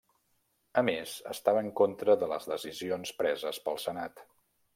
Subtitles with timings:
[0.81, 4.27] A més estava en contra de les decisions preses pel senat.